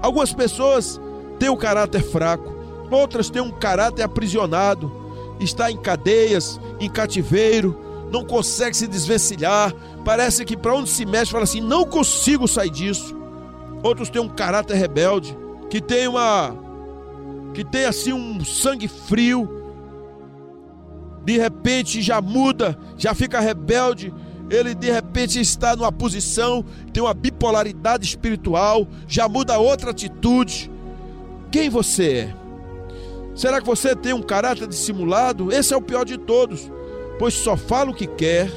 Algumas 0.02 0.34
pessoas 0.34 1.00
têm 1.38 1.50
um 1.50 1.56
caráter 1.56 2.02
fraco, 2.02 2.52
outras 2.90 3.30
têm 3.30 3.42
um 3.42 3.52
caráter 3.52 4.02
aprisionado, 4.02 4.99
está 5.40 5.72
em 5.72 5.78
cadeias, 5.78 6.60
em 6.80 6.90
cativeiro, 6.90 7.80
não 8.12 8.26
consegue 8.26 8.76
se 8.76 8.88
desvencilhar, 8.88 9.74
parece 10.04 10.44
que 10.44 10.58
para 10.58 10.76
onde 10.76 10.90
se 10.90 11.06
mexe 11.06 11.32
fala 11.32 11.44
assim: 11.44 11.62
não 11.62 11.86
consigo 11.86 12.48
sair 12.48 12.70
disso. 12.70 13.16
Outros 13.84 14.10
têm 14.10 14.22
um 14.22 14.28
caráter 14.28 14.76
rebelde, 14.76 15.38
que 15.70 15.80
tem 15.80 16.08
uma 16.08 16.56
que 17.54 17.64
tem 17.64 17.86
assim 17.86 18.14
um 18.14 18.44
sangue 18.44 18.88
frio, 18.88 19.50
de 21.24 21.38
repente 21.38 22.02
já 22.02 22.22
muda, 22.22 22.78
já 22.98 23.14
fica 23.14 23.40
rebelde, 23.40 24.14
ele 24.50 24.74
de 24.74 24.92
repente 24.92 25.40
está 25.40 25.76
numa 25.76 25.92
posição, 25.92 26.66
tem 26.92 27.02
uma 27.02 27.14
bipolaridade 27.14 28.06
espiritual, 28.06 28.88
já 29.08 29.28
muda 29.28 29.58
outra 29.58 29.92
atitude. 29.92 30.72
Quem 31.52 31.70
você 31.70 32.12
é? 32.12 32.39
Será 33.40 33.62
que 33.62 33.66
você 33.66 33.96
tem 33.96 34.12
um 34.12 34.22
caráter 34.22 34.68
dissimulado? 34.68 35.50
Esse 35.50 35.74
é 35.74 35.78
o 35.78 35.82
pior 35.82 36.04
de 36.04 36.18
todos, 36.18 36.70
pois 37.18 37.34
só 37.34 37.56
fala 37.56 37.90
o 37.90 37.94
que 37.94 38.06
quer, 38.06 38.52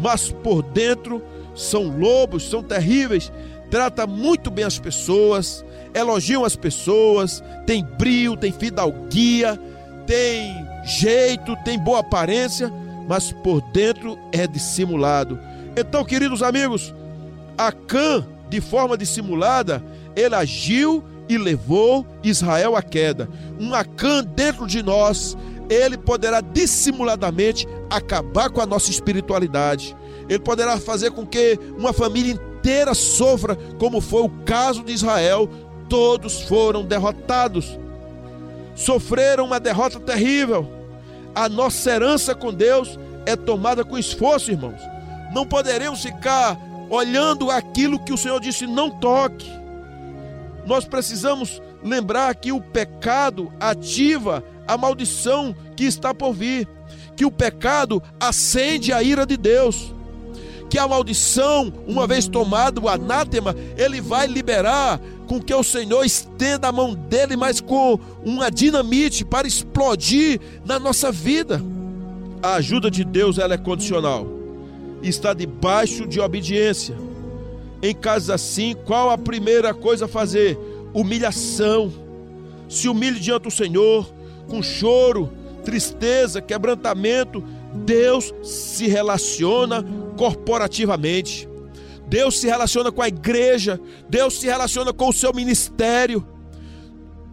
mas 0.00 0.30
por 0.30 0.62
dentro 0.62 1.20
são 1.52 1.98
lobos, 1.98 2.48
são 2.48 2.62
terríveis, 2.62 3.32
trata 3.72 4.06
muito 4.06 4.52
bem 4.52 4.64
as 4.64 4.78
pessoas, 4.78 5.64
elogiam 5.92 6.44
as 6.44 6.54
pessoas, 6.54 7.42
tem 7.66 7.84
brilho, 7.84 8.36
tem 8.36 8.52
fidalguia, 8.52 9.60
tem 10.06 10.54
jeito, 10.84 11.56
tem 11.64 11.76
boa 11.76 11.98
aparência, 11.98 12.72
mas 13.08 13.32
por 13.32 13.60
dentro 13.72 14.16
é 14.30 14.46
dissimulado. 14.46 15.40
Então, 15.76 16.04
queridos 16.04 16.40
amigos, 16.40 16.94
Acã, 17.58 18.24
de 18.48 18.60
forma 18.60 18.96
dissimulada, 18.96 19.82
ele 20.14 20.36
agiu 20.36 21.02
e 21.28 21.36
levou 21.36 22.06
Israel 22.22 22.76
à 22.76 22.82
queda. 22.82 23.28
Um 23.60 23.74
Acã 23.74 24.24
dentro 24.24 24.66
de 24.66 24.82
nós, 24.82 25.36
ele 25.68 25.98
poderá 25.98 26.40
dissimuladamente 26.40 27.66
acabar 27.90 28.50
com 28.50 28.60
a 28.60 28.66
nossa 28.66 28.90
espiritualidade. 28.90 29.96
Ele 30.28 30.38
poderá 30.38 30.78
fazer 30.78 31.10
com 31.10 31.26
que 31.26 31.58
uma 31.76 31.92
família 31.92 32.32
inteira 32.32 32.94
sofra, 32.94 33.56
como 33.78 34.00
foi 34.00 34.22
o 34.22 34.30
caso 34.44 34.82
de 34.82 34.92
Israel. 34.92 35.48
Todos 35.88 36.42
foram 36.42 36.84
derrotados, 36.84 37.78
sofreram 38.74 39.46
uma 39.46 39.58
derrota 39.58 39.98
terrível. 39.98 40.70
A 41.34 41.48
nossa 41.48 41.90
herança 41.90 42.34
com 42.34 42.52
Deus 42.52 42.98
é 43.24 43.36
tomada 43.36 43.84
com 43.84 43.96
esforço, 43.96 44.50
irmãos. 44.50 44.80
Não 45.32 45.46
poderemos 45.46 46.02
ficar 46.02 46.58
olhando 46.90 47.50
aquilo 47.50 47.98
que 47.98 48.12
o 48.12 48.18
Senhor 48.18 48.40
disse: 48.40 48.66
não 48.66 48.90
toque. 48.90 49.50
Nós 50.68 50.84
precisamos 50.84 51.62
lembrar 51.82 52.34
que 52.34 52.52
o 52.52 52.60
pecado 52.60 53.50
ativa 53.58 54.44
a 54.66 54.76
maldição 54.76 55.56
que 55.74 55.84
está 55.84 56.12
por 56.12 56.34
vir, 56.34 56.68
que 57.16 57.24
o 57.24 57.30
pecado 57.30 58.02
acende 58.20 58.92
a 58.92 59.02
ira 59.02 59.24
de 59.24 59.38
Deus, 59.38 59.94
que 60.68 60.78
a 60.78 60.86
maldição, 60.86 61.72
uma 61.86 62.06
vez 62.06 62.28
tomado 62.28 62.82
o 62.82 62.88
anátema, 62.88 63.56
ele 63.78 63.98
vai 63.98 64.26
liberar 64.26 65.00
com 65.26 65.40
que 65.40 65.54
o 65.54 65.62
Senhor 65.62 66.04
estenda 66.04 66.68
a 66.68 66.72
mão 66.72 66.92
dele, 66.92 67.34
mas 67.34 67.62
com 67.62 67.98
uma 68.22 68.50
dinamite 68.50 69.24
para 69.24 69.48
explodir 69.48 70.38
na 70.66 70.78
nossa 70.78 71.10
vida. 71.10 71.62
A 72.42 72.56
ajuda 72.56 72.90
de 72.90 73.04
Deus 73.04 73.38
ela 73.38 73.54
é 73.54 73.58
condicional. 73.58 74.26
Está 75.02 75.32
debaixo 75.32 76.06
de 76.06 76.20
obediência. 76.20 77.07
Em 77.82 77.94
casos 77.94 78.30
assim, 78.30 78.74
qual 78.86 79.10
a 79.10 79.18
primeira 79.18 79.72
coisa 79.72 80.06
a 80.06 80.08
fazer? 80.08 80.58
Humilhação. 80.92 81.92
Se 82.68 82.88
humilhe 82.88 83.20
diante 83.20 83.44
do 83.44 83.50
Senhor, 83.50 84.12
com 84.48 84.62
choro, 84.62 85.30
tristeza, 85.64 86.40
quebrantamento, 86.40 87.42
Deus 87.72 88.34
se 88.42 88.86
relaciona 88.88 89.84
corporativamente. 90.16 91.48
Deus 92.08 92.40
se 92.40 92.46
relaciona 92.46 92.90
com 92.90 93.02
a 93.02 93.08
igreja, 93.08 93.78
Deus 94.08 94.40
se 94.40 94.46
relaciona 94.46 94.92
com 94.92 95.08
o 95.08 95.12
seu 95.12 95.32
ministério. 95.32 96.26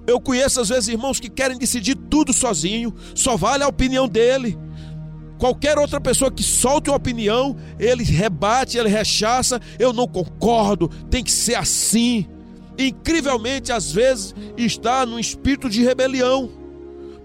Eu 0.06 0.20
conheço 0.20 0.60
às 0.60 0.70
vezes 0.70 0.90
irmãos 0.90 1.20
que 1.20 1.30
querem 1.30 1.58
decidir 1.58 1.96
tudo 1.96 2.34
sozinho, 2.34 2.94
só 3.16 3.36
vale 3.36 3.64
a 3.64 3.68
opinião 3.68 4.08
dele. 4.08 4.58
Qualquer 5.38 5.78
outra 5.78 6.00
pessoa 6.00 6.32
que 6.32 6.43
solte 6.43 6.89
uma 6.89 6.98
opinião, 6.98 7.56
ele 7.80 8.04
rebate, 8.04 8.78
ele 8.78 8.89
rechaça, 8.89 9.60
eu 9.78 9.91
não 9.91 10.08
concordo, 10.08 10.89
tem 11.10 11.24
que 11.24 11.32
ser 11.32 11.56
assim. 11.56 12.28
Incrivelmente, 12.78 13.71
às 13.71 13.91
vezes, 13.91 14.34
está 14.58 15.06
num 15.06 15.19
espírito 15.19 15.69
de 15.69 15.84
rebelião 15.84 16.65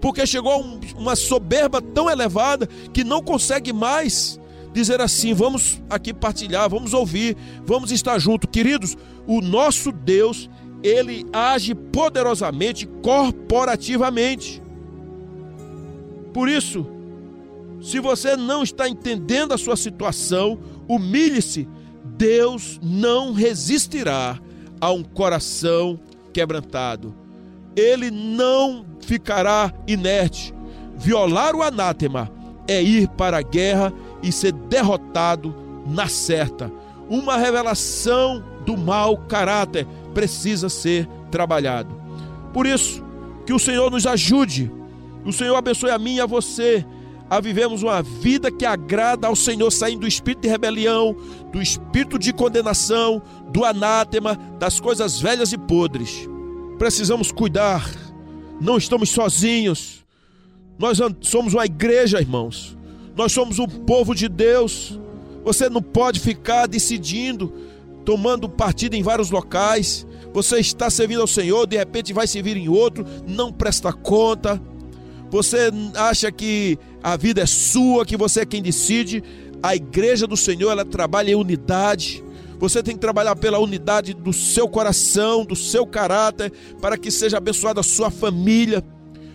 porque 0.01 0.25
chegou 0.25 0.51
a 0.51 0.99
uma 0.99 1.15
soberba 1.15 1.79
tão 1.79 2.09
elevada 2.09 2.67
que 2.91 3.03
não 3.03 3.21
consegue 3.21 3.71
mais 3.71 4.39
dizer 4.73 4.99
assim: 4.99 5.33
vamos 5.33 5.79
aqui 5.89 6.13
partilhar, 6.13 6.67
vamos 6.67 6.93
ouvir, 6.93 7.37
vamos 7.63 7.91
estar 7.91 8.17
junto, 8.17 8.47
queridos. 8.47 8.97
O 9.27 9.39
nosso 9.39 9.91
Deus, 9.91 10.49
ele 10.83 11.25
age 11.31 11.75
poderosamente, 11.75 12.87
corporativamente. 12.87 14.61
Por 16.33 16.49
isso, 16.49 16.87
se 17.81 17.99
você 17.99 18.35
não 18.35 18.63
está 18.63 18.87
entendendo 18.87 19.53
a 19.53 19.57
sua 19.57 19.75
situação, 19.75 20.59
humilhe-se. 20.87 21.67
Deus 22.03 22.79
não 22.83 23.33
resistirá 23.33 24.39
a 24.79 24.91
um 24.91 25.03
coração 25.03 25.99
quebrantado 26.31 27.21
ele 27.75 28.11
não 28.11 28.85
ficará 29.01 29.73
inerte. 29.87 30.53
Violar 30.97 31.55
o 31.55 31.63
anátema 31.63 32.31
é 32.67 32.81
ir 32.81 33.07
para 33.09 33.37
a 33.37 33.41
guerra 33.41 33.93
e 34.21 34.31
ser 34.31 34.51
derrotado 34.51 35.55
na 35.87 36.07
certa. 36.07 36.71
Uma 37.09 37.37
revelação 37.37 38.43
do 38.65 38.77
mau 38.77 39.17
caráter 39.17 39.87
precisa 40.13 40.69
ser 40.69 41.07
trabalhado. 41.29 41.95
Por 42.53 42.67
isso, 42.67 43.03
que 43.45 43.53
o 43.53 43.59
Senhor 43.59 43.89
nos 43.89 44.05
ajude, 44.05 44.71
o 45.25 45.33
Senhor 45.33 45.55
abençoe 45.55 45.89
a 45.89 45.97
mim 45.97 46.15
e 46.15 46.21
a 46.21 46.25
você 46.25 46.85
a 47.31 47.39
vivermos 47.39 47.81
uma 47.81 48.03
vida 48.03 48.51
que 48.51 48.65
agrada 48.65 49.25
ao 49.25 49.35
Senhor, 49.35 49.71
saindo 49.71 50.01
do 50.01 50.07
espírito 50.07 50.41
de 50.41 50.49
rebelião, 50.49 51.15
do 51.51 51.59
espírito 51.59 52.19
de 52.19 52.31
condenação, 52.31 53.23
do 53.51 53.65
anátema, 53.65 54.35
das 54.59 54.79
coisas 54.79 55.19
velhas 55.19 55.51
e 55.51 55.57
podres 55.57 56.29
precisamos 56.81 57.31
cuidar. 57.31 57.87
Não 58.59 58.75
estamos 58.75 59.11
sozinhos. 59.11 60.03
Nós 60.79 60.97
somos 61.21 61.53
uma 61.53 61.63
igreja, 61.63 62.19
irmãos. 62.19 62.75
Nós 63.15 63.31
somos 63.31 63.59
o 63.59 63.67
povo 63.67 64.15
de 64.15 64.27
Deus. 64.27 64.99
Você 65.43 65.69
não 65.69 65.79
pode 65.79 66.19
ficar 66.19 66.65
decidindo, 66.65 67.53
tomando 68.03 68.49
partido 68.49 68.95
em 68.95 69.03
vários 69.03 69.29
locais. 69.29 70.07
Você 70.33 70.57
está 70.57 70.89
servindo 70.89 71.21
ao 71.21 71.27
Senhor, 71.27 71.67
de 71.67 71.77
repente 71.77 72.13
vai 72.13 72.25
servir 72.25 72.57
em 72.57 72.67
outro, 72.67 73.05
não 73.27 73.53
presta 73.53 73.93
conta. 73.93 74.59
Você 75.31 75.71
acha 75.95 76.29
que 76.29 76.77
a 77.01 77.15
vida 77.15 77.41
é 77.41 77.45
sua, 77.45 78.05
que 78.05 78.17
você 78.17 78.41
é 78.41 78.45
quem 78.45 78.61
decide. 78.61 79.23
A 79.63 79.73
igreja 79.73 80.27
do 80.27 80.35
Senhor, 80.35 80.69
ela 80.71 80.83
trabalha 80.83 81.31
em 81.31 81.35
unidade. 81.35 82.21
Você 82.59 82.83
tem 82.83 82.95
que 82.95 82.99
trabalhar 82.99 83.37
pela 83.37 83.57
unidade 83.57 84.13
do 84.13 84.33
seu 84.33 84.67
coração, 84.67 85.45
do 85.45 85.55
seu 85.55 85.87
caráter, 85.87 86.51
para 86.81 86.97
que 86.97 87.09
seja 87.09 87.37
abençoada 87.37 87.79
a 87.79 87.83
sua 87.83 88.11
família, 88.11 88.83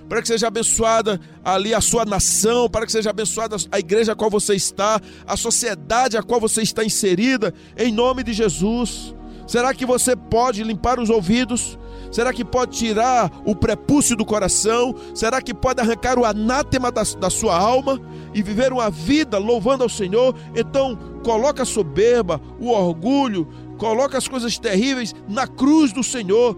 para 0.06 0.20
que 0.20 0.28
seja 0.28 0.48
abençoada 0.48 1.18
ali 1.42 1.72
a 1.72 1.80
sua 1.80 2.04
nação, 2.04 2.68
para 2.68 2.84
que 2.84 2.92
seja 2.92 3.08
abençoada 3.08 3.56
a 3.72 3.78
igreja 3.78 4.12
a 4.12 4.14
qual 4.14 4.30
você 4.30 4.54
está, 4.54 5.00
a 5.26 5.36
sociedade 5.36 6.18
a 6.18 6.22
qual 6.22 6.38
você 6.38 6.60
está 6.60 6.84
inserida, 6.84 7.54
em 7.76 7.90
nome 7.90 8.22
de 8.22 8.34
Jesus. 8.34 9.14
Será 9.46 9.72
que 9.72 9.86
você 9.86 10.14
pode 10.14 10.62
limpar 10.62 11.00
os 11.00 11.08
ouvidos? 11.08 11.78
Será 12.10 12.32
que 12.32 12.44
pode 12.44 12.76
tirar 12.76 13.30
o 13.44 13.54
prepúcio 13.54 14.16
do 14.16 14.24
coração? 14.24 14.94
Será 15.14 15.40
que 15.40 15.52
pode 15.52 15.80
arrancar 15.80 16.18
o 16.18 16.24
anátema 16.24 16.90
da, 16.90 17.02
da 17.18 17.30
sua 17.30 17.56
alma 17.56 18.00
e 18.34 18.42
viver 18.42 18.72
uma 18.72 18.90
vida 18.90 19.38
louvando 19.38 19.82
ao 19.82 19.88
Senhor? 19.88 20.34
Então, 20.54 20.98
coloca 21.22 21.62
a 21.62 21.66
soberba, 21.66 22.40
o 22.58 22.70
orgulho, 22.70 23.48
coloca 23.78 24.16
as 24.16 24.28
coisas 24.28 24.58
terríveis 24.58 25.14
na 25.28 25.46
cruz 25.46 25.92
do 25.92 26.02
Senhor, 26.02 26.56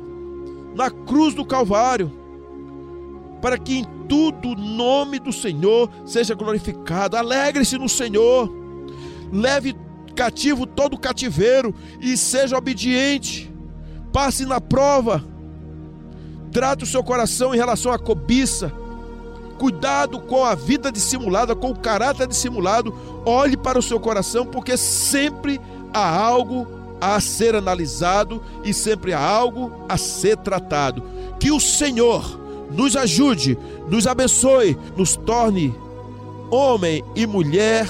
na 0.75 0.91
cruz 0.91 1.35
do 1.35 1.45
Calvário, 1.45 2.13
para 3.41 3.59
que 3.59 3.79
em 3.79 3.85
tudo 4.09 4.51
o 4.51 4.55
nome 4.55 5.19
do 5.19 5.33
Senhor 5.33 5.91
seja 6.05 6.35
glorificado. 6.35 7.17
Alegre-se 7.17 7.79
no 7.79 7.89
Senhor, 7.89 8.51
leve 9.33 9.75
cativo 10.15 10.67
todo 10.67 10.99
cativeiro 10.99 11.75
e 12.01 12.17
seja 12.17 12.59
obediente. 12.59 13.53
Passe 14.13 14.45
na 14.45 14.61
prova. 14.61 15.25
Trate 16.53 16.85
o 16.85 16.87
seu 16.87 17.03
coração 17.03 17.55
em 17.55 17.59
relação 17.59 17.93
à 17.93 17.99
cobiça 17.99 18.73
Cuidado 19.59 20.21
com 20.21 20.45
a 20.45 20.55
vida 20.55 20.91
dissimulada, 20.93 21.55
com 21.55 21.71
o 21.71 21.79
caráter 21.79 22.29
dissimulado. 22.29 22.95
Olhe 23.27 23.57
para 23.57 23.79
o 23.79 23.83
seu 23.83 23.99
coração, 23.99 24.47
porque 24.47 24.77
sempre 24.77 25.61
há 25.93 26.17
algo 26.17 26.67
a 27.01 27.21
ser 27.21 27.57
analisado 27.57 28.41
e 28.65 28.73
sempre 28.73 29.13
há 29.13 29.21
algo 29.21 29.85
a 29.89 29.97
ser 29.97 30.37
tratado. 30.37 31.03
Que 31.41 31.51
o 31.51 31.59
Senhor 31.59 32.39
nos 32.71 32.97
ajude, 32.97 33.59
nos 33.91 34.07
abençoe, 34.07 34.79
nos 34.97 35.17
torne 35.17 35.75
homem 36.51 37.05
e 37.17 37.27
mulher 37.27 37.89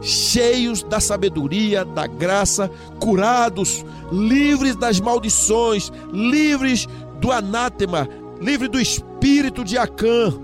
cheios 0.00 0.82
da 0.82 0.98
sabedoria, 0.98 1.84
da 1.84 2.06
graça, 2.06 2.70
curados, 2.98 3.84
livres 4.10 4.74
das 4.74 4.98
maldições, 4.98 5.92
livres 6.12 6.88
do 7.22 7.30
anátema, 7.30 8.08
livre 8.40 8.66
do 8.66 8.80
espírito 8.80 9.64
de 9.64 9.78
Acã 9.78 10.34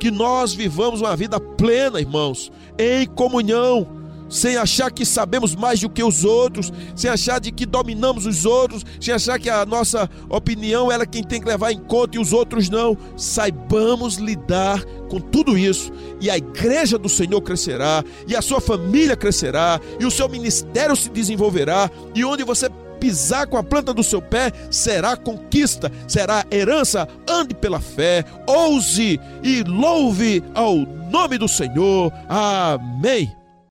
que 0.00 0.10
nós 0.10 0.54
vivamos 0.54 1.00
uma 1.02 1.14
vida 1.14 1.38
plena, 1.38 2.00
irmãos, 2.00 2.50
em 2.78 3.06
comunhão, 3.06 3.86
sem 4.28 4.56
achar 4.56 4.90
que 4.90 5.04
sabemos 5.04 5.54
mais 5.54 5.80
do 5.80 5.88
que 5.88 6.02
os 6.02 6.24
outros, 6.24 6.72
sem 6.94 7.10
achar 7.10 7.40
de 7.40 7.50
que 7.50 7.66
dominamos 7.66 8.24
os 8.24 8.46
outros, 8.46 8.84
sem 9.00 9.12
achar 9.12 9.38
que 9.38 9.50
a 9.50 9.66
nossa 9.66 10.08
opinião 10.28 10.90
é 10.90 11.04
quem 11.04 11.22
tem 11.22 11.40
que 11.40 11.48
levar 11.48 11.72
em 11.72 11.78
conta 11.78 12.16
e 12.16 12.20
os 12.20 12.32
outros 12.32 12.70
não. 12.70 12.96
Saibamos 13.16 14.16
lidar 14.16 14.82
com 15.10 15.18
tudo 15.18 15.58
isso 15.58 15.90
e 16.20 16.30
a 16.30 16.36
igreja 16.36 16.96
do 16.96 17.08
Senhor 17.08 17.40
crescerá, 17.40 18.04
e 18.26 18.36
a 18.36 18.42
sua 18.42 18.60
família 18.60 19.16
crescerá, 19.16 19.80
e 19.98 20.06
o 20.06 20.10
seu 20.10 20.28
ministério 20.28 20.94
se 20.94 21.08
desenvolverá, 21.08 21.90
e 22.14 22.24
onde 22.24 22.44
você 22.44 22.68
pisar 22.98 23.46
com 23.46 23.56
a 23.56 23.62
planta 23.62 23.94
do 23.94 24.02
seu 24.02 24.20
pé 24.20 24.52
será 24.70 25.16
conquista, 25.16 25.90
será 26.06 26.44
herança. 26.50 27.08
Ande 27.28 27.54
pela 27.54 27.80
fé, 27.80 28.24
ouse 28.46 29.20
e 29.42 29.62
louve 29.62 30.42
ao 30.54 30.76
nome 30.76 31.38
do 31.38 31.48
Senhor. 31.48 32.12
Amém. 32.28 33.37